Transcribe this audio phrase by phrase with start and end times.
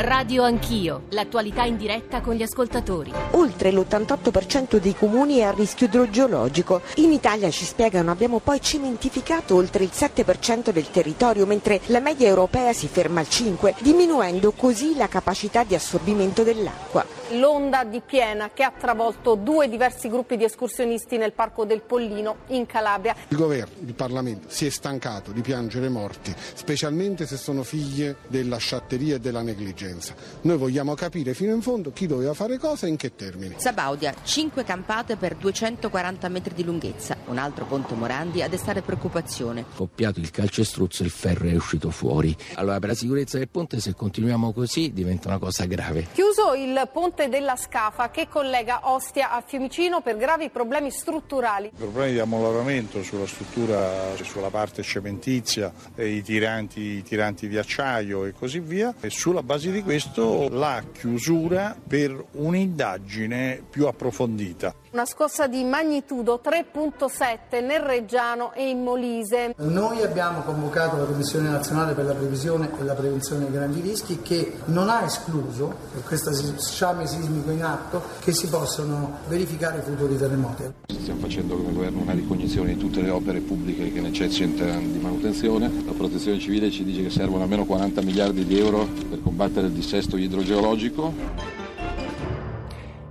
[0.00, 3.12] Radio Anch'io, l'attualità in diretta con gli ascoltatori.
[3.32, 6.82] Oltre l'88% dei comuni è a rischio idrogeologico.
[6.98, 12.28] In Italia, ci spiegano, abbiamo poi cementificato oltre il 7% del territorio, mentre la media
[12.28, 17.17] europea si ferma al 5%, diminuendo così la capacità di assorbimento dell'acqua.
[17.32, 22.38] L'onda di piena che ha travolto due diversi gruppi di escursionisti nel Parco del Pollino
[22.48, 23.14] in Calabria.
[23.28, 28.56] Il governo, il Parlamento si è stancato di piangere morti, specialmente se sono figlie della
[28.56, 30.14] sciatteria e della negligenza.
[30.42, 33.56] Noi vogliamo capire fino in fondo chi doveva fare cosa e in che termini.
[33.58, 37.14] Sabaudia, 5 campate per 240 metri di lunghezza.
[37.26, 39.66] Un altro ponte Morandi a destare preoccupazione.
[39.74, 42.34] Coppiato il calcestruzzo, il ferro è uscito fuori.
[42.54, 46.06] Allora, per la sicurezza del ponte, se continuiamo così, diventa una cosa grave.
[46.14, 51.72] Chiuso il ponte della Scafa che collega Ostia a Fiumicino per gravi problemi strutturali.
[51.76, 58.32] Problemi di ammoloramento sulla struttura, sulla parte cementizia, i tiranti, i tiranti di acciaio e
[58.32, 58.94] così via.
[59.00, 64.74] E sulla base di questo la chiusura per un'indagine più approfondita.
[64.90, 69.54] Una scossa di magnitudo 3.7 nel Reggiano e in Molise.
[69.56, 74.22] Noi abbiamo convocato la Commissione nazionale per la previsione e la prevenzione dei grandi rischi
[74.22, 80.16] che non ha escluso, per questo sciame sismico in atto, che si possano verificare futuri
[80.16, 80.64] terremoti.
[80.86, 85.70] Stiamo facendo come governo una ricognizione di tutte le opere pubbliche che necessitano di manutenzione.
[85.84, 89.72] La protezione civile ci dice che servono almeno 40 miliardi di euro per combattere il
[89.72, 91.57] dissesto idrogeologico.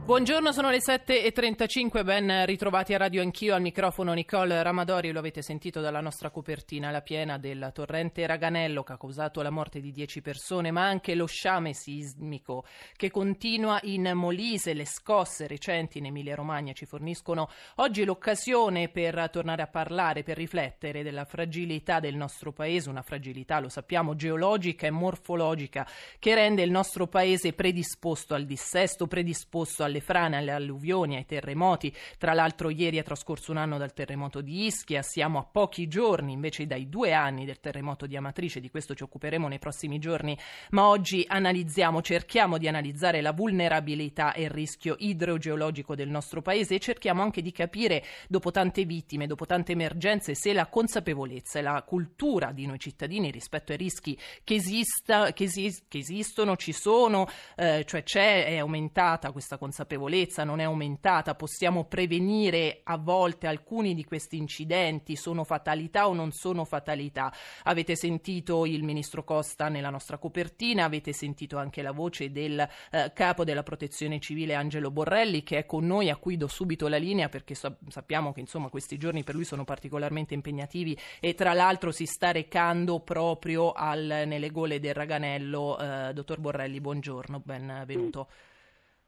[0.07, 5.41] Buongiorno, sono le 7.35, ben ritrovati a Radio Anch'io, al microfono Nicole Ramadori, lo avete
[5.41, 9.91] sentito dalla nostra copertina, la piena del torrente Raganello che ha causato la morte di
[9.91, 12.63] 10 persone, ma anche lo sciame sismico
[12.95, 19.29] che continua in Molise, le scosse recenti in Emilia Romagna ci forniscono oggi l'occasione per
[19.29, 24.87] tornare a parlare, per riflettere della fragilità del nostro paese, una fragilità, lo sappiamo, geologica
[24.87, 25.85] e morfologica
[26.17, 31.25] che rende il nostro paese predisposto al dissesto, predisposto alle alle frane, alle alluvioni, ai
[31.25, 31.93] terremoti.
[32.17, 36.33] Tra l'altro ieri è trascorso un anno dal terremoto di Ischia, siamo a pochi giorni
[36.33, 40.37] invece dai due anni del terremoto di Amatrice, di questo ci occuperemo nei prossimi giorni,
[40.71, 46.75] ma oggi analizziamo, cerchiamo di analizzare la vulnerabilità e il rischio idrogeologico del nostro paese
[46.75, 51.61] e cerchiamo anche di capire, dopo tante vittime, dopo tante emergenze, se la consapevolezza e
[51.61, 56.73] la cultura di noi cittadini rispetto ai rischi che, esista, che, esist- che esistono, ci
[56.73, 62.97] sono, eh, cioè c'è, è aumentata questa consapevolezza consapevolezza non è aumentata, possiamo prevenire a
[62.97, 67.33] volte alcuni di questi incidenti, sono fatalità o non sono fatalità.
[67.63, 73.11] Avete sentito il ministro Costa nella nostra copertina, avete sentito anche la voce del eh,
[73.13, 76.97] capo della protezione civile Angelo Borrelli che è con noi, a cui do subito la
[76.97, 81.53] linea perché so- sappiamo che insomma questi giorni per lui sono particolarmente impegnativi e tra
[81.53, 85.79] l'altro si sta recando proprio al, nelle gole del Raganello.
[85.79, 88.27] Eh, dottor Borrelli, buongiorno, benvenuto.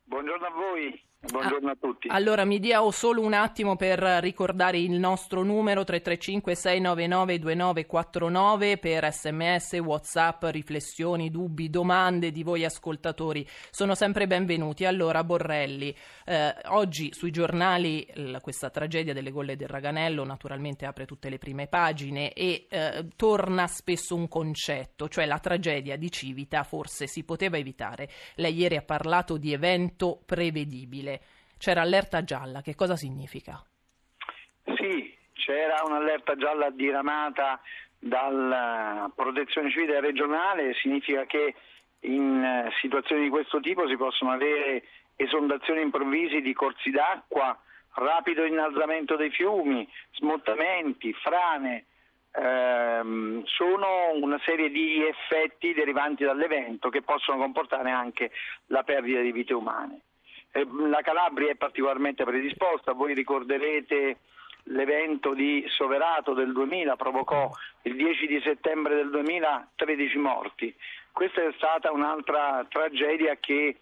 [0.09, 1.08] Buongiorno a voi.
[1.21, 2.07] Buongiorno a tutti.
[2.07, 9.11] Allora mi dia solo un attimo per ricordare il nostro numero 335 699 2949 per
[9.11, 13.45] sms, whatsapp, riflessioni, dubbi, domande di voi ascoltatori.
[13.69, 14.85] Sono sempre benvenuti.
[14.85, 15.93] Allora Borrelli,
[16.23, 21.37] eh, oggi sui giornali l- questa tragedia delle golle del Raganello naturalmente apre tutte le
[21.37, 27.25] prime pagine e eh, torna spesso un concetto, cioè la tragedia di Civita forse si
[27.25, 28.09] poteva evitare.
[28.35, 31.08] Lei ieri ha parlato di evento prevedibile
[31.59, 33.61] c'era allerta gialla, che cosa significa?
[34.63, 37.59] Sì, c'era un'allerta gialla diramata
[37.99, 41.53] dalla protezione civile regionale, significa che
[42.01, 44.83] in eh, situazioni di questo tipo si possono avere
[45.17, 47.59] esondazioni improvvisi di corsi d'acqua,
[47.95, 51.87] rapido innalzamento dei fiumi, smottamenti, frane,
[52.31, 58.31] ehm, sono una serie di effetti derivanti dall'evento che possono comportare anche
[58.67, 60.01] la perdita di vite umane.
[60.51, 64.17] Eh, la Calabria è particolarmente predisposta, voi ricorderete
[64.63, 67.49] l'evento di Soverato del 2000 provocò
[67.83, 70.75] il 10 di settembre del 2000 13 morti.
[71.11, 73.77] Questa è stata un'altra tragedia che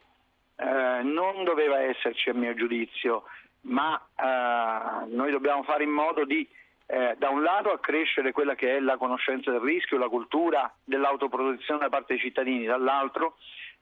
[0.56, 3.24] eh, non doveva esserci a mio giudizio,
[3.62, 6.48] ma eh, noi dobbiamo fare in modo di
[6.90, 11.82] eh, da un lato accrescere quella che è la conoscenza del rischio, la cultura dell'autoprotezione
[11.82, 13.36] da parte dei cittadini, dall'altro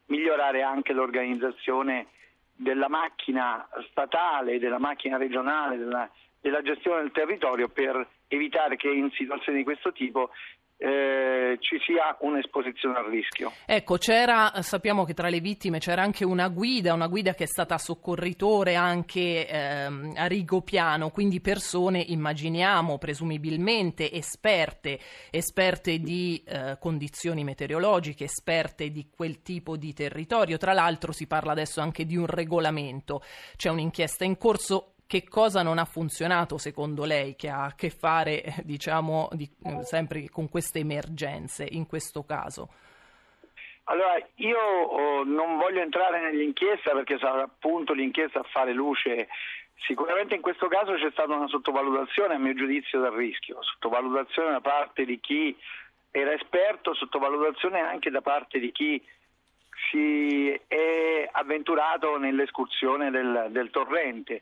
[0.08, 2.08] migliorare anche l'organizzazione
[2.56, 6.10] della macchina statale, della macchina regionale, della,
[6.40, 10.30] della gestione del territorio per evitare che in situazioni di questo tipo
[10.78, 13.52] eh, ci sia un'esposizione al rischio.
[13.66, 17.48] Ecco, c'era, sappiamo che tra le vittime c'era anche una guida, una guida che è
[17.48, 25.00] stata soccorritore anche ehm, a Rigopiano, quindi persone, immaginiamo, presumibilmente esperte,
[25.30, 30.58] esperte di eh, condizioni meteorologiche, esperte di quel tipo di territorio.
[30.58, 33.22] Tra l'altro si parla adesso anche di un regolamento,
[33.56, 37.90] c'è un'inchiesta in corso che cosa non ha funzionato secondo lei che ha a che
[37.90, 39.50] fare diciamo di,
[39.84, 42.70] sempre con queste emergenze in questo caso?
[43.86, 49.28] Allora, io oh, non voglio entrare nell'inchiesta perché sarà appunto l'inchiesta a fare luce.
[49.86, 54.62] Sicuramente in questo caso c'è stata una sottovalutazione, a mio giudizio, del rischio, sottovalutazione da
[54.62, 55.56] parte di chi
[56.10, 59.00] era esperto, sottovalutazione anche da parte di chi
[59.92, 64.42] si è avventurato nell'escursione del, del torrente.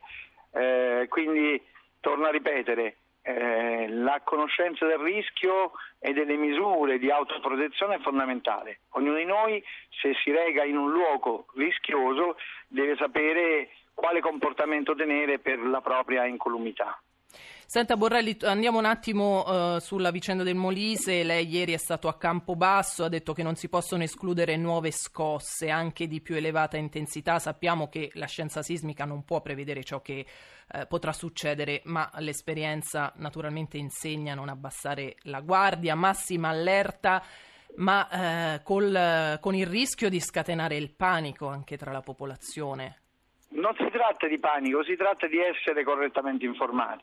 [0.54, 1.62] Eh, quindi
[2.00, 8.82] torno a ripetere, eh, la conoscenza del rischio e delle misure di autoprotezione è fondamentale.
[8.92, 9.64] Ognuno di noi,
[10.02, 16.26] se si rega in un luogo rischioso, deve sapere quale comportamento tenere per la propria
[16.26, 17.02] incolumità.
[17.74, 21.24] Senta Borrelli, andiamo un attimo uh, sulla vicenda del Molise.
[21.24, 25.72] Lei ieri è stato a Campobasso, ha detto che non si possono escludere nuove scosse,
[25.72, 27.40] anche di più elevata intensità.
[27.40, 30.24] Sappiamo che la scienza sismica non può prevedere ciò che
[30.72, 37.24] uh, potrà succedere, ma l'esperienza naturalmente insegna a non abbassare la guardia, massima allerta
[37.78, 43.00] ma eh, col, con il rischio di scatenare il panico anche tra la popolazione.
[43.50, 47.02] Non si tratta di panico, si tratta di essere correttamente informati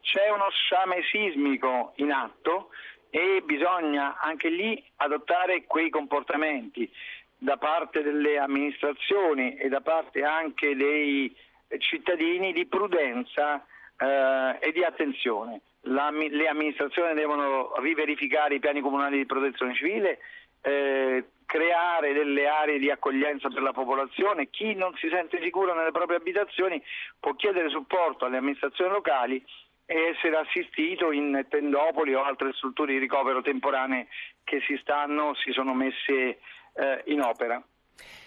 [0.00, 2.70] c'è uno sciame sismico in atto
[3.10, 6.90] e bisogna anche lì adottare quei comportamenti
[7.36, 11.34] da parte delle amministrazioni e da parte anche dei
[11.78, 13.64] cittadini di prudenza
[13.96, 15.62] eh, e di attenzione.
[15.84, 20.18] La, le amministrazioni devono riverificare i piani comunali di protezione civile,
[20.60, 24.50] eh, creare delle aree di accoglienza per la popolazione.
[24.50, 26.82] Chi non si sente sicuro nelle proprie abitazioni
[27.18, 29.44] può chiedere supporto alle amministrazioni locali
[29.90, 34.06] e essere assistito in tendopoli o altre strutture di ricovero temporanee
[34.44, 36.38] che si stanno, si sono messe
[36.74, 37.60] eh, in opera.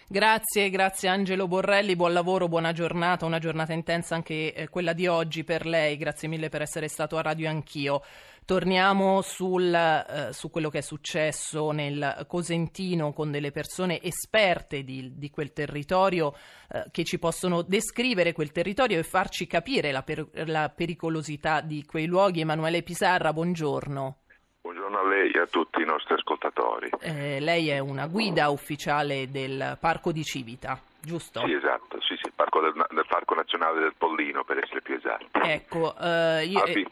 [0.07, 5.07] Grazie, grazie Angelo Borrelli, buon lavoro, buona giornata, una giornata intensa anche eh, quella di
[5.07, 8.03] oggi per lei, grazie mille per essere stato a Radio Anch'io.
[8.45, 15.13] Torniamo sul, eh, su quello che è successo nel Cosentino con delle persone esperte di,
[15.15, 16.35] di quel territorio
[16.69, 21.85] eh, che ci possono descrivere quel territorio e farci capire la, per, la pericolosità di
[21.85, 22.41] quei luoghi.
[22.41, 24.17] Emanuele Pisarra, buongiorno.
[24.63, 26.89] Buongiorno a lei e a tutti i nostri ascoltatori.
[27.01, 31.41] Eh, lei è una guida ufficiale del Parco di Civita giusto?
[31.45, 35.25] Sì, esatto, sì, sì, parco del, del, Parco Nazionale del Pollino, per essere più esatti.
[35.33, 36.61] Ecco, eh, io...
[36.61, 36.87] Abbi,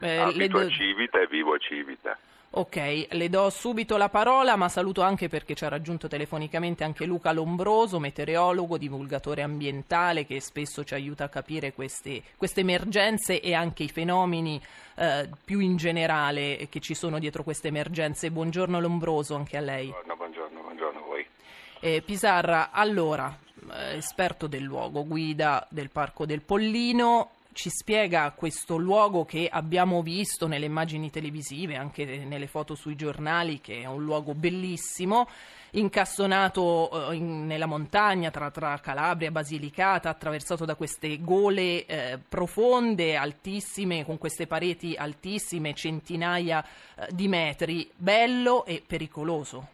[0.00, 0.66] eh, abito do...
[0.66, 2.18] a Civita e vivo a Civita.
[2.56, 7.04] Ok, le do subito la parola, ma saluto anche perché ci ha raggiunto telefonicamente anche
[7.04, 13.54] Luca Lombroso, meteorologo, divulgatore ambientale, che spesso ci aiuta a capire queste, queste emergenze e
[13.54, 14.62] anche i fenomeni
[14.94, 18.30] eh, più in generale che ci sono dietro queste emergenze.
[18.30, 19.88] Buongiorno Lombroso anche a lei.
[19.88, 21.26] Buongiorno, buongiorno, buongiorno a voi.
[21.80, 23.36] Eh, Pisarra, allora,
[23.72, 30.02] eh, esperto del luogo, guida del Parco del Pollino, ci spiega questo luogo che abbiamo
[30.02, 35.28] visto nelle immagini televisive, anche nelle foto sui giornali, che è un luogo bellissimo,
[35.70, 42.18] incassonato eh, in, nella montagna tra, tra, Calabria e Basilicata, attraversato da queste gole eh,
[42.28, 46.62] profonde, altissime, con queste pareti altissime, centinaia
[46.96, 49.68] eh, di metri, bello e pericoloso.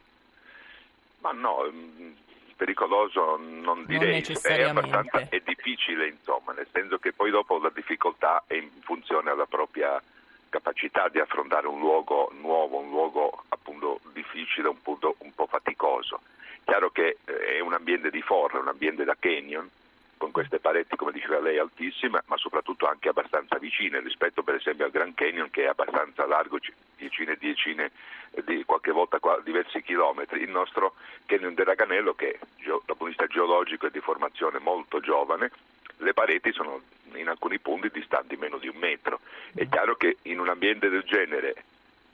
[1.20, 2.12] Ma no, mm,
[2.60, 7.72] pericoloso non direi, non è abbastanza è difficile insomma, nel senso che poi dopo la
[7.74, 9.98] difficoltà è in funzione alla propria
[10.50, 16.20] capacità di affrontare un luogo nuovo, un luogo appunto difficile, un, punto, un po' faticoso.
[16.64, 19.66] Chiaro che eh, è un ambiente di forra, un ambiente da canyon,
[20.20, 24.84] con queste pareti, come diceva lei, altissime, ma soprattutto anche abbastanza vicine rispetto per esempio
[24.84, 26.58] al Grand Canyon che è abbastanza largo,
[26.98, 27.90] decine e decine
[28.44, 30.42] di qualche volta diversi chilometri.
[30.42, 30.92] Il nostro
[31.24, 35.50] Canyon del Raganello, che dal punto di vista geologico è di formazione molto giovane,
[35.96, 36.82] le pareti sono
[37.14, 39.20] in alcuni punti distanti meno di un metro.
[39.54, 41.54] È chiaro che in un ambiente del genere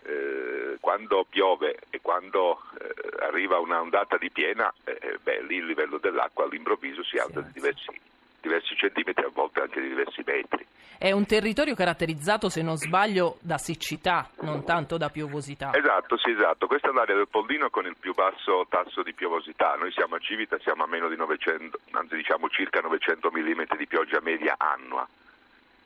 [0.04, 5.66] eh, quando piove e quando eh, arriva una ondata di piena, eh, beh, lì il
[5.66, 8.00] livello dell'acqua all'improvviso si alza di diversi,
[8.40, 10.66] diversi centimetri, a volte anche di diversi metri.
[10.98, 15.70] È un territorio caratterizzato, se non sbaglio, da siccità, non tanto da piovosità.
[15.74, 16.66] Esatto, sì, esatto.
[16.66, 19.74] Questa è l'area del Pollino con il più basso tasso di piovosità.
[19.74, 23.86] Noi siamo a Civita, siamo a meno di 900, anzi diciamo circa 900 mm di
[23.86, 25.06] pioggia media annua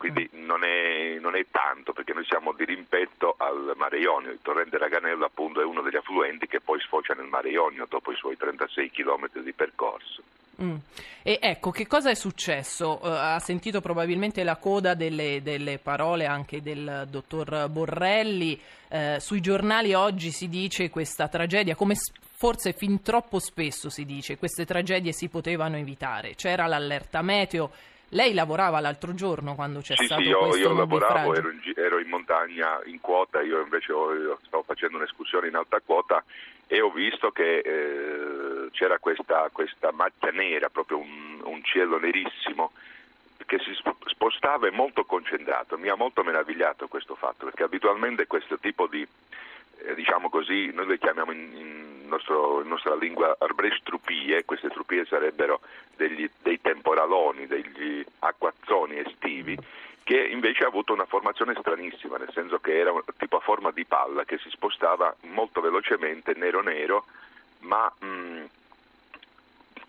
[0.01, 4.39] quindi non è, non è, tanto perché noi siamo di rimpetto al Mare Ionio, il
[4.41, 8.17] torrente Raganello appunto è uno degli affluenti che poi sfocia nel Mare Ionio dopo i
[8.17, 10.23] suoi 36 km di percorso.
[10.63, 10.77] Mm.
[11.23, 12.99] E ecco, che cosa è successo?
[13.03, 18.59] Uh, ha sentito probabilmente la coda delle, delle parole anche del dottor Borrelli.
[18.89, 21.95] Uh, sui giornali oggi si dice questa tragedia, come
[22.37, 26.37] forse fin troppo spesso si dice, queste tragedie si potevano evitare.
[26.37, 27.71] C'era l'allerta meteo,
[28.11, 31.61] lei lavorava l'altro giorno quando c'è sì, stato sì, io, questo io lavoravo, ero in,
[31.77, 36.25] ero in, montagna in quota, io invece ho, stavo facendo un'escursione in alta quota
[36.67, 42.73] e ho visto che eh, c'era questa, questa, macchia nera, proprio un, un, cielo nerissimo
[43.47, 43.73] che si
[44.07, 45.77] spostava e molto concentrato.
[45.77, 49.07] Mi ha molto meravigliato questo fatto perché abitualmente questo tipo di,
[49.85, 55.61] eh, diciamo così, noi le chiamiamo in, in, nostro, nostra lingua arbrestrupie, queste trupie sarebbero
[55.97, 59.57] degli, dei temporaloni, degli acquazzoni estivi,
[60.03, 63.85] che invece ha avuto una formazione stranissima, nel senso che era tipo a forma di
[63.85, 67.05] palla che si spostava molto velocemente, nero-nero,
[67.61, 68.45] ma mh,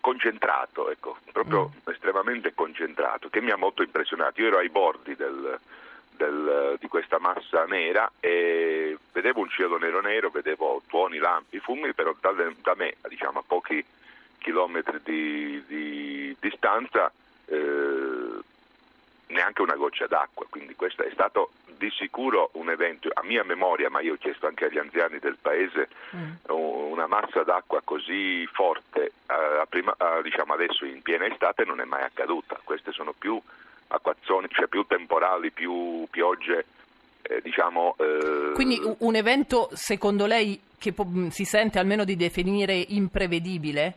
[0.00, 1.90] concentrato, ecco, proprio mm.
[1.90, 4.40] estremamente concentrato, che mi ha molto impressionato.
[4.40, 5.58] Io ero ai bordi del,
[6.10, 12.14] del, di questa massa nera e vedevo un cielo nero-nero, vedevo tuoni, lampi, fumi, però
[12.20, 13.84] da, da me, diciamo, a pochi
[14.38, 17.12] chilometri di, di distanza,
[17.46, 18.40] eh,
[19.28, 23.90] neanche una goccia d'acqua, quindi questo è stato di sicuro un evento, a mia memoria,
[23.90, 26.32] ma io ho chiesto anche agli anziani del paese, mm.
[26.48, 31.84] una massa d'acqua così forte, eh, prima, eh, diciamo adesso in piena estate non è
[31.84, 33.40] mai accaduta, queste sono più
[33.88, 36.64] acquazzoni, cioè più temporali, più piogge.
[37.22, 38.52] Eh, diciamo, eh...
[38.54, 43.94] Quindi un evento secondo lei che po- si sente almeno di definire imprevedibile?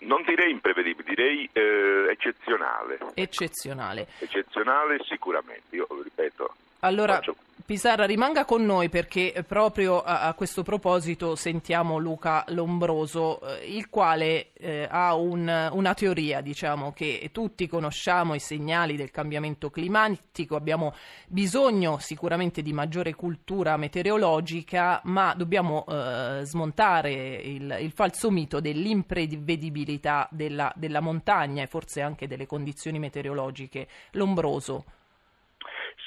[0.00, 2.98] Non direi imprevedibile, direi eh, eccezionale.
[3.14, 4.08] Eccezionale.
[4.18, 6.54] Eccezionale sicuramente, io ripeto.
[6.80, 7.36] Allora, faccio
[7.68, 13.90] Pisarra, rimanga con noi perché proprio a, a questo proposito sentiamo Luca Lombroso, eh, il
[13.90, 20.56] quale eh, ha un, una teoria, diciamo, che tutti conosciamo i segnali del cambiamento climatico,
[20.56, 20.94] abbiamo
[21.26, 30.26] bisogno sicuramente di maggiore cultura meteorologica, ma dobbiamo eh, smontare il, il, falso mito dell'imprevedibilità
[30.30, 33.88] della, della montagna e forse anche delle condizioni meteorologiche.
[34.12, 34.84] Lombroso.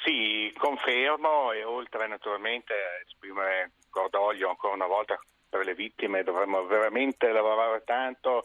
[0.04, 6.64] Sì, confermo e oltre naturalmente a esprimere cordoglio ancora una volta per le vittime dovremmo
[6.66, 8.44] veramente lavorare tanto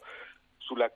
[0.58, 0.92] sulla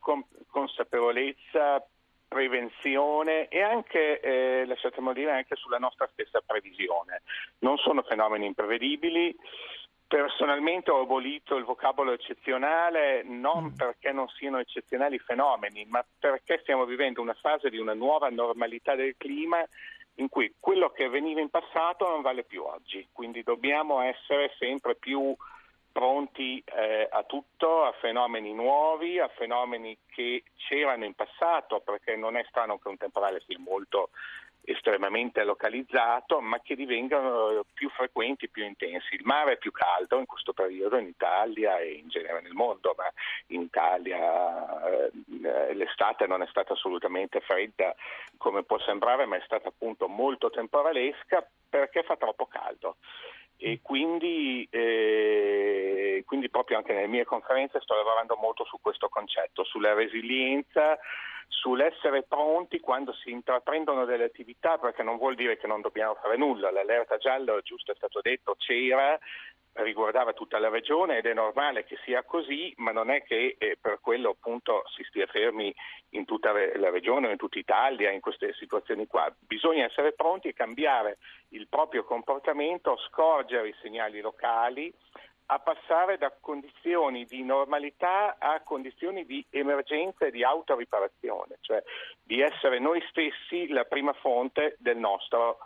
[0.50, 1.84] consapevolezza,
[2.28, 7.22] prevenzione e anche, eh, lasciatemi dire, anche sulla nostra stessa previsione.
[7.60, 9.34] Non sono fenomeni imprevedibili.
[10.06, 13.74] Personalmente ho abolito il vocabolo eccezionale non mm.
[13.74, 18.94] perché non siano eccezionali fenomeni, ma perché stiamo vivendo una fase di una nuova normalità
[18.94, 19.64] del clima
[20.16, 24.94] in cui quello che avveniva in passato non vale più oggi, quindi dobbiamo essere sempre
[24.94, 25.34] più
[25.92, 32.36] pronti eh, a tutto, a fenomeni nuovi, a fenomeni che c'erano in passato, perché non
[32.36, 34.10] è strano che un temporale sia molto
[34.64, 39.14] estremamente localizzato, ma che divengano più frequenti, più intensi.
[39.14, 42.94] Il mare è più caldo in questo periodo in Italia e in genere nel mondo,
[42.96, 43.10] ma
[43.48, 47.94] in Italia eh, l'estate non è stata assolutamente fredda
[48.36, 52.96] come può sembrare, ma è stata appunto molto temporalesca perché fa troppo caldo.
[53.64, 59.62] E quindi, eh, quindi proprio anche nelle mie conferenze sto lavorando molto su questo concetto,
[59.62, 60.98] sulla resilienza,
[61.46, 66.36] sull'essere pronti quando si intraprendono delle attività, perché non vuol dire che non dobbiamo fare
[66.36, 66.72] nulla.
[66.72, 69.16] L'allerta giallo, giusto è stato detto, c'era,
[69.74, 73.78] riguardava tutta la regione ed è normale che sia così, ma non è che eh,
[73.80, 75.74] per quello appunto si stia fermi
[76.10, 79.32] in tutta la regione o in tutta Italia in queste situazioni qua.
[79.38, 81.18] Bisogna essere pronti a cambiare
[81.50, 84.92] il proprio comportamento, scorgere i segnali locali,
[85.46, 91.82] a passare da condizioni di normalità a condizioni di emergenza e di autoriparazione, cioè
[92.22, 95.58] di essere noi stessi la prima fonte del nostro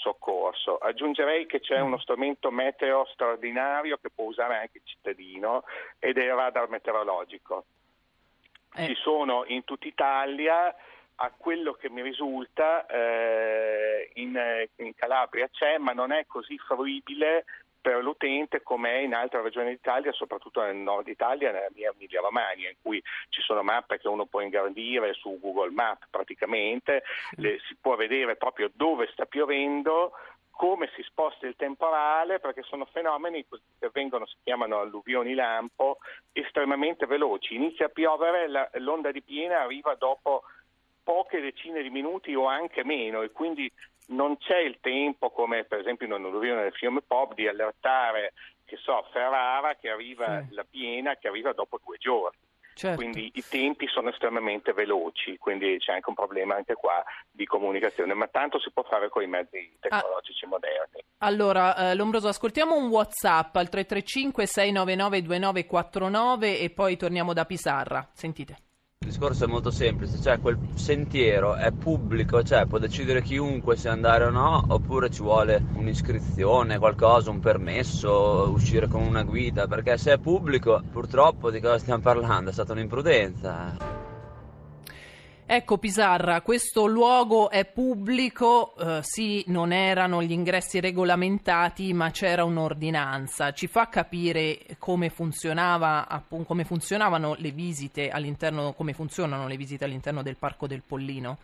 [0.00, 0.78] soccorso.
[0.78, 5.64] Aggiungerei che c'è uno strumento meteo straordinario che può usare anche il cittadino
[5.98, 7.64] ed è il radar meteorologico.
[8.74, 8.86] Eh.
[8.86, 10.74] Ci sono in tutta Italia
[11.22, 17.44] a quello che mi risulta eh, in, in, Calabria c'è, ma non è così fruibile
[17.80, 22.20] per l'utente come è in altre regioni d'Italia, soprattutto nel nord Italia, nella mia Emilia
[22.20, 27.02] Romagna, in cui ci sono mappe che uno può ingrandire su Google Maps praticamente,
[27.36, 30.12] le, si può vedere proprio dove sta piovendo,
[30.50, 33.46] come si sposta il temporale, perché sono fenomeni
[33.78, 35.98] che avvengono, si chiamano alluvioni lampo,
[36.32, 37.54] estremamente veloci.
[37.54, 40.42] Inizia a piovere, la, l'onda di piena arriva dopo
[41.02, 43.72] poche decine di minuti o anche meno e quindi
[44.10, 48.32] non c'è il tempo, come per esempio in un'alluvione del fiume Pop, di allertare,
[48.64, 50.54] che so, Ferrara che arriva sì.
[50.54, 52.38] la piena, che arriva dopo due giorni.
[52.72, 52.96] Certo.
[52.96, 58.14] Quindi i tempi sono estremamente veloci, quindi c'è anche un problema anche qua di comunicazione,
[58.14, 60.48] ma tanto si può fare con i mezzi tecnologici ah.
[60.48, 61.04] moderni.
[61.18, 68.08] Allora, eh, Lombroso, ascoltiamo un WhatsApp al 335 699 2949 e poi torniamo da Pisarra.
[68.12, 68.69] Sentite.
[69.02, 73.88] Il discorso è molto semplice, cioè quel sentiero è pubblico, cioè può decidere chiunque se
[73.88, 79.96] andare o no, oppure ci vuole un'iscrizione, qualcosa, un permesso, uscire con una guida, perché
[79.96, 82.50] se è pubblico purtroppo di cosa stiamo parlando?
[82.50, 84.09] È stata un'imprudenza.
[85.52, 92.44] Ecco Pisarra, questo luogo è pubblico, eh, sì, non erano gli ingressi regolamentati, ma c'era
[92.44, 93.50] un'ordinanza.
[93.50, 99.84] Ci fa capire come, funzionava, appunto, come funzionavano le visite all'interno, come funzionano le visite
[99.84, 101.38] all'interno del Parco del Pollino?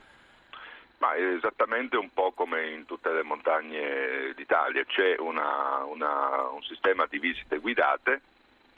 [0.98, 6.62] Ma è esattamente un po' come in tutte le montagne d'Italia, c'è una, una, un
[6.62, 8.20] sistema di visite guidate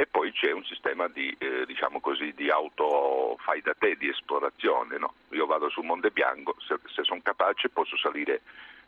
[0.00, 4.08] e poi c'è un sistema di, eh, diciamo così, di auto fai da te, di
[4.08, 4.96] esplorazione.
[4.96, 5.14] No?
[5.30, 8.42] Io vado sul Monte Bianco, se, se sono capace posso salire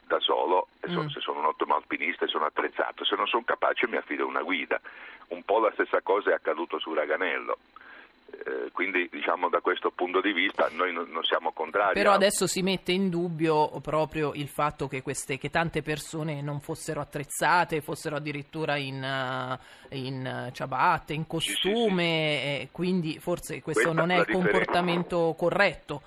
[0.07, 1.09] da solo, mm.
[1.09, 4.29] se sono un ottimo alpinista e sono attrezzato, se non sono capace mi affido a
[4.29, 4.81] una guida.
[5.31, 7.59] Un po' la stessa cosa è accaduto su Raganello.
[8.30, 11.94] Eh, quindi diciamo da questo punto di vista noi non, non siamo contrari.
[11.94, 16.60] Però adesso si mette in dubbio proprio il fatto che, queste, che tante persone non
[16.60, 22.68] fossero attrezzate, fossero addirittura in, uh, in ciabatte, in costume, sì, sì, sì.
[22.72, 26.02] quindi forse questo Questa non è il comportamento corretto.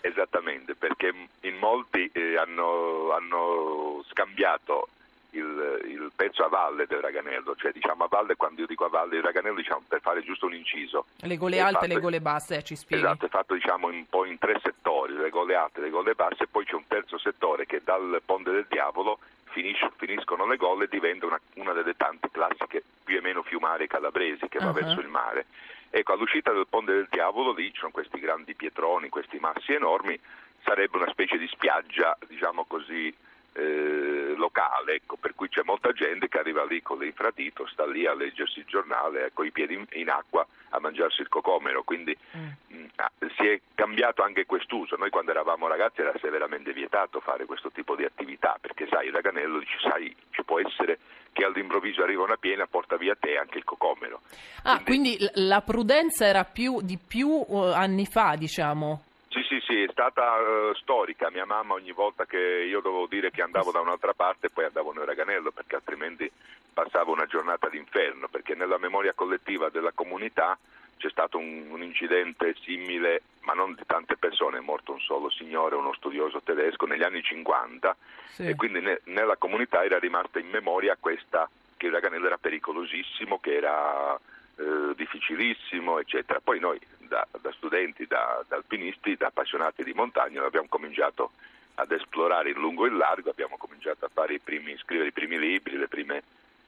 [0.00, 4.88] Esattamente, perché in molti eh, hanno, hanno scambiato
[5.30, 8.88] il, il, pezzo a valle del Raganello, cioè diciamo a valle, quando io dico a
[8.88, 11.06] valle del Raganello diciamo per fare giusto un inciso.
[11.20, 13.02] Le gole alte e le gole basse, eh, ci spieghi.
[13.02, 16.14] Esatto, è fatto diciamo un po' in tre settori, le gole alte e le gole
[16.14, 19.18] basse, e poi c'è un terzo settore che dal Ponte del Diavolo
[19.50, 23.86] finisce, finiscono le gole e diventa una, una, delle tante classiche più o meno fiumare
[23.86, 24.72] calabresi che va uh-huh.
[24.72, 25.46] verso il mare.
[25.90, 30.18] Ecco, all'uscita del Ponte del Diavolo lì ci sono questi grandi pietroni, questi massi enormi,
[30.62, 33.14] sarebbe una specie di spiaggia, diciamo così,
[33.54, 38.06] eh, locale, ecco, per cui c'è molta gente che arriva lì con l'infradito, sta lì
[38.06, 42.16] a leggersi il giornale, con i piedi in, in acqua a mangiarsi il cocomero, quindi
[42.36, 42.40] mm.
[42.40, 44.96] mh, mm, ah, si è cambiato anche quest'uso.
[44.96, 49.12] Noi quando eravamo ragazzi era severamente vietato fare questo tipo di attività, perché sai, il
[49.12, 50.98] raganello dice, sai, ci può essere
[51.32, 54.22] che all'improvviso arriva una piena porta via te anche il cocomero.
[54.64, 59.04] Ah, quindi, quindi la prudenza era più, di più uh, anni fa, diciamo?
[59.48, 61.30] Sì, sì, è stata uh, storica.
[61.30, 64.92] Mia mamma ogni volta che io dovevo dire che andavo da un'altra parte poi andavo
[64.92, 66.30] nel Raganello perché altrimenti
[66.70, 70.58] passavo una giornata d'inferno perché nella memoria collettiva della comunità
[70.98, 75.30] c'è stato un, un, incidente simile, ma non di tante persone, è morto un solo
[75.30, 77.96] signore, uno studioso tedesco negli anni 50
[78.32, 78.48] sì.
[78.48, 83.38] e quindi ne, nella comunità era rimasta in memoria questa che il Raganello era pericolosissimo,
[83.38, 84.14] che era
[84.56, 86.40] eh, difficilissimo, eccetera.
[86.40, 91.32] Poi noi da, da studenti, da, da, alpinisti, da appassionati di montagna, abbiamo cominciato
[91.74, 95.38] ad esplorare in lungo e in largo, abbiamo cominciato a i primi, scrivere i primi
[95.38, 96.22] libri, le prime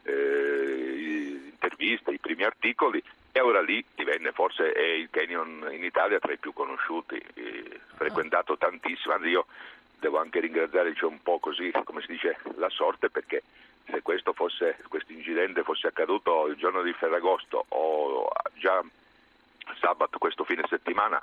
[0.05, 6.33] eh, interviste, i primi articoli e ora lì divenne forse il canyon in Italia tra
[6.33, 9.47] i più conosciuti, eh, frequentato tantissimo, anzi io
[9.99, 13.43] devo anche ringraziare cioè, un po' così, come si dice, la sorte perché
[13.85, 18.83] se questo incidente fosse accaduto il giorno di Ferragosto o già
[19.81, 21.23] sabato questo fine settimana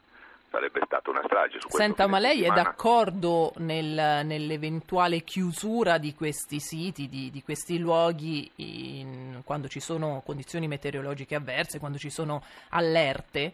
[0.49, 1.59] sarebbe stata una strage.
[1.67, 8.49] Senta, ma lei è d'accordo nel, nell'eventuale chiusura di questi siti, di, di questi luoghi,
[8.55, 13.53] in, quando ci sono condizioni meteorologiche avverse, quando ci sono allerte?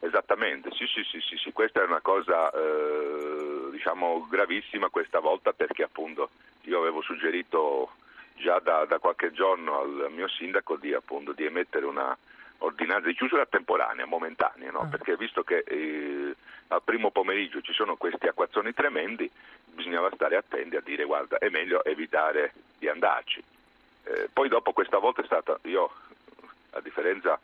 [0.00, 1.52] Esattamente, sì, sì, sì, sì, sì.
[1.52, 6.30] questa è una cosa eh, diciamo gravissima questa volta perché appunto
[6.62, 7.90] io avevo suggerito
[8.34, 12.16] già da, da qualche giorno al mio sindaco di, appunto, di emettere una
[12.62, 14.80] ordinanza di chiusura temporanea, momentanea, no?
[14.80, 14.86] Ah.
[14.86, 16.34] perché visto che eh,
[16.68, 19.30] al primo pomeriggio ci sono questi acquazzoni tremendi,
[19.66, 23.42] bisognava stare attenti a dire guarda è meglio evitare di andarci.
[24.04, 25.90] Eh, poi dopo questa volta è stata, io
[26.70, 27.38] a differenza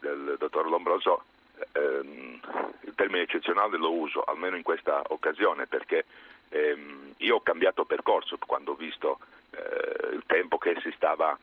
[0.00, 1.24] del dottor Lombroso,
[1.72, 2.40] ehm,
[2.80, 6.04] il termine eccezionale lo uso almeno in questa occasione perché
[6.48, 9.18] ehm, io ho cambiato percorso quando ho visto
[9.50, 11.36] eh, il tempo che si stava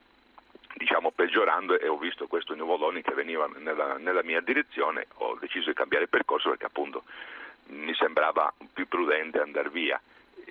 [0.75, 5.69] diciamo, peggiorando e ho visto questi nuvoloni che venivano nella, nella, mia direzione, ho deciso
[5.69, 7.03] di cambiare percorso perché appunto
[7.67, 9.99] mi sembrava più prudente andare via.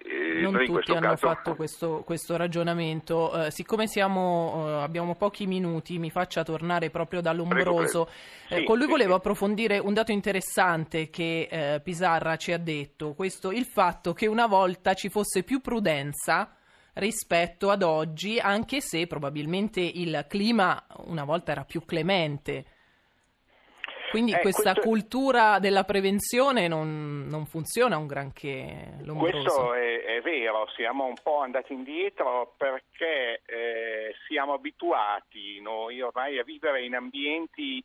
[0.02, 3.46] eh, non tutti questo hanno caso fatto questo, questo ragionamento.
[3.46, 8.04] Eh, siccome siamo, eh, abbiamo pochi minuti, mi faccia tornare proprio da Lombroso.
[8.04, 8.61] prego.
[8.61, 9.18] Sì, con lui sì, volevo sì.
[9.18, 14.46] approfondire un dato interessante che eh, Pisarra ci ha detto, questo, il fatto che una
[14.46, 16.54] volta ci fosse più prudenza
[16.94, 22.64] rispetto ad oggi, anche se probabilmente il clima una volta era più clemente.
[24.11, 29.38] Quindi Eh, questa questo- cultura della prevenzione non, non funziona un granché lombroso.
[29.68, 36.40] Questo è, è vero, siamo un po' andati indietro perché eh, siamo abituati noi ormai
[36.40, 37.81] a vivere in ambienti,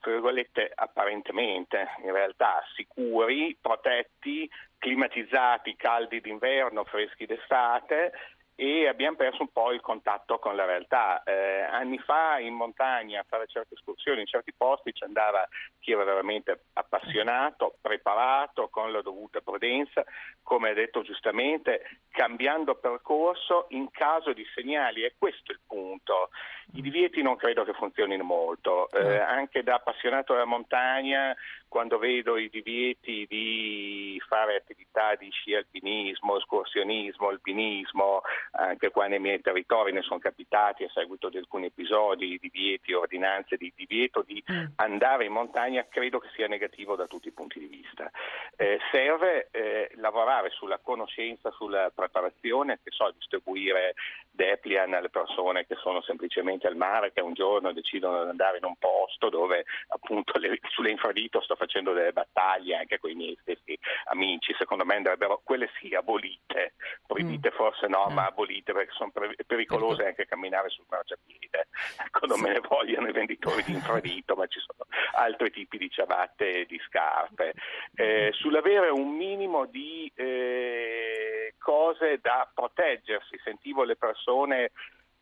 [0.00, 8.12] tra virgolette, apparentemente, in realtà sicuri, protetti, climatizzati, caldi d'inverno, freschi d'estate
[8.58, 11.22] e abbiamo perso un po' il contatto con la realtà.
[11.24, 15.46] Eh, anni fa in montagna a fare certe escursioni in certi posti ci andava
[15.78, 20.02] chi era veramente appassionato, preparato, con la dovuta prudenza,
[20.42, 25.04] come ha detto giustamente, cambiando percorso in caso di segnali.
[25.04, 26.30] E questo è il punto.
[26.72, 28.90] I divieti non credo che funzionino molto.
[28.90, 31.36] Eh, anche da appassionato della montagna,
[31.76, 39.18] quando vedo i divieti di fare attività di sci alpinismo, escursionismo, alpinismo, anche qua nei
[39.18, 44.42] miei territori ne sono capitati a seguito di alcuni episodi, divieti, ordinanze di divieto di
[44.76, 48.10] andare in montagna, credo che sia negativo da tutti i punti di vista.
[48.56, 53.92] Eh, serve eh, lavorare sulla conoscenza, sulla preparazione, che so, distribuire
[54.30, 58.64] Deplian alle persone che sono semplicemente al mare, che un giorno decidono di andare in
[58.64, 63.36] un posto dove appunto le, sulle infradito sto facendo delle battaglie anche con i miei
[63.40, 66.74] stessi amici, secondo me andrebbero quelle sì abolite,
[67.06, 69.12] proibite forse no, ma abolite perché sono
[69.46, 71.68] pericolose anche camminare sul marciapiede.
[72.04, 75.90] Ecco, non me ne vogliono i venditori di infradito, ma ci sono altri tipi di
[75.90, 77.52] ciabatte e di scarpe.
[77.94, 84.70] Eh, sull'avere un minimo di eh, cose da proteggersi, sentivo le persone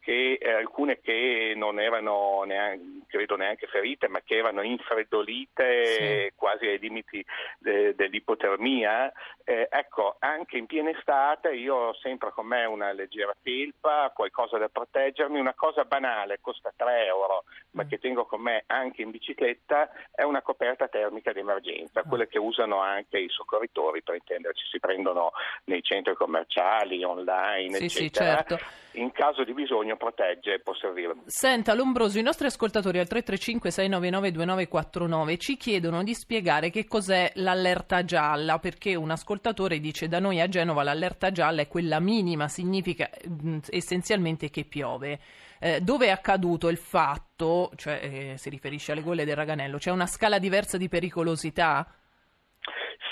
[0.05, 6.67] che eh, alcune che non erano neanche, credo neanche ferite, ma che erano infreddolite quasi
[6.67, 7.25] ai limiti
[7.59, 9.11] de- dell'ipotermia.
[9.45, 14.59] Eh, ecco, anche in piena estate io ho sempre con me una leggera felpa, qualcosa
[14.59, 19.11] da proteggermi, una cosa banale, costa 3 euro, ma che tengo con me anche in
[19.11, 24.67] bicicletta, è una coperta termica di emergenza, quelle che usano anche i soccorritori, per intenderci,
[24.67, 25.33] si prendono
[25.65, 28.45] nei centri commerciali, online, Sì, sì, eccetera.
[28.45, 28.83] certo.
[28.97, 31.15] In caso di bisogno protegge e può servire.
[31.27, 37.33] Senta Lombroso, i nostri ascoltatori al 335 699 2949 ci chiedono di spiegare che cos'è
[37.35, 42.49] l'allerta gialla, perché un ascoltatore dice da noi a Genova l'allerta gialla è quella minima,
[42.49, 45.19] significa mh, essenzialmente che piove.
[45.61, 49.91] Eh, dove è accaduto il fatto, cioè eh, si riferisce alle gole del Raganello, c'è
[49.91, 51.87] una scala diversa di pericolosità?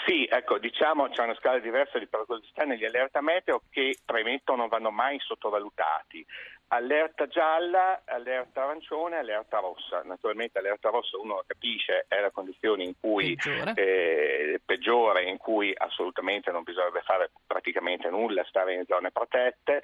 [0.04, 4.68] Sì, ecco, diciamo c'è una scala diversa di pericolosità negli allerta meteo che premetto non
[4.68, 6.26] vanno mai sottovalutati.
[6.74, 10.00] Allerta gialla, allerta arancione, allerta rossa.
[10.04, 13.74] Naturalmente allerta rossa uno capisce, è la condizione in cui Peggiore.
[13.74, 19.82] eh, peggiore, in cui assolutamente non bisognerebbe fare praticamente nulla, stare in zone protette.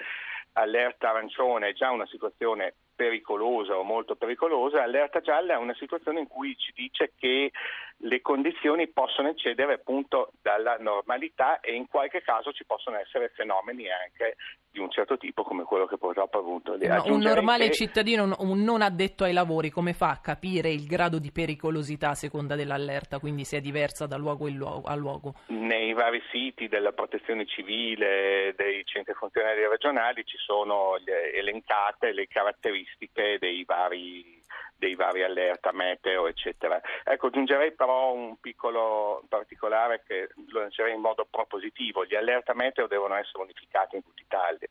[0.54, 6.20] Allerta arancione è già una situazione pericolosa o molto pericolosa, allerta gialla è una situazione
[6.20, 7.52] in cui ci dice che
[8.02, 13.86] le condizioni possono eccedere appunto dalla normalità e in qualche caso ci possono essere fenomeni
[13.90, 14.36] anche
[14.70, 16.76] di un certo tipo come quello che purtroppo ha avuto.
[16.76, 20.86] No, un normale che- cittadino, un- non addetto ai lavori, come fa a capire il
[20.86, 24.94] grado di pericolosità a seconda dell'allerta, quindi se è diversa da luogo in luogo- a
[24.94, 25.34] luogo?
[25.48, 32.28] Nei vari siti della protezione civile, dei centri funzionari regionali ci sono le- elencate le
[32.28, 34.40] caratteristiche dei vari,
[34.76, 36.80] dei vari allerta meteo, eccetera.
[37.04, 42.04] Ecco, aggiungerei però un piccolo particolare che lo lancerei in modo propositivo.
[42.04, 44.68] Gli allerta meteo devono essere unificati in tutta Italia.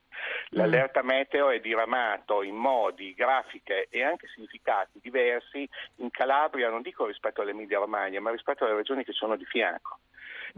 [0.49, 7.05] L'allerta meteo è diramato in modi, grafiche e anche significati diversi in Calabria, non dico
[7.05, 9.99] rispetto all'Emilia Romagna, ma rispetto alle regioni che sono di fianco.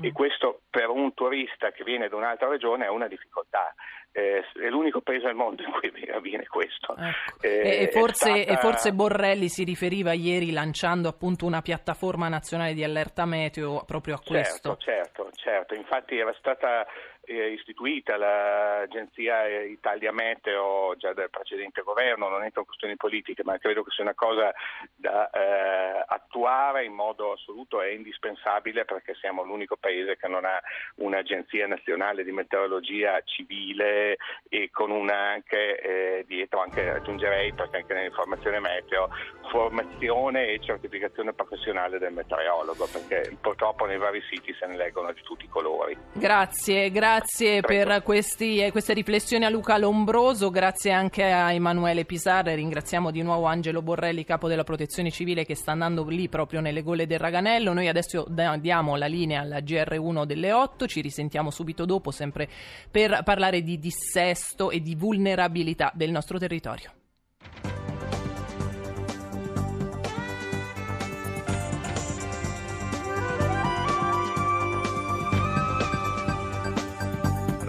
[0.01, 3.73] E questo per un turista che viene da un'altra regione è una difficoltà.
[4.11, 6.95] Eh, è l'unico paese al mondo in cui avviene questo.
[7.41, 12.73] Eh, E, forse, stata- e forse Borrelli si riferiva ieri lanciando appunto una piattaforma nazionale
[12.73, 14.77] di allerta meteo proprio a questo.
[14.77, 15.73] Certo, certo, certo.
[15.75, 16.85] Infatti era stata
[17.35, 23.83] istituita l'agenzia Italia Meteo già dal precedente governo, non entro in questioni politiche, ma credo
[23.83, 24.53] che sia una cosa
[24.95, 30.59] da eh, attuare in modo assoluto e indispensabile perché siamo l'unico paese che non ha
[30.95, 34.17] un'agenzia nazionale di meteorologia civile
[34.49, 36.25] e con una anche eh,
[36.61, 39.09] anche aggiungerei perché anche nell'informazione meteo,
[39.51, 45.21] formazione e certificazione professionale del meteorologo, perché purtroppo nei vari siti se ne leggono di
[45.21, 45.97] tutti i colori.
[46.13, 52.05] Grazie, grazie Grazie per questi, eh, queste riflessioni a Luca Lombroso, grazie anche a Emanuele
[52.05, 56.59] Pisarre, ringraziamo di nuovo Angelo Borrelli, capo della protezione civile che sta andando lì proprio
[56.59, 57.73] nelle gole del Raganello.
[57.73, 58.25] Noi adesso
[58.59, 62.49] diamo la linea alla GR1 delle 8, ci risentiamo subito dopo sempre
[62.89, 66.91] per parlare di dissesto e di vulnerabilità del nostro territorio.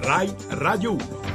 [0.03, 1.30] Rai Radio 1.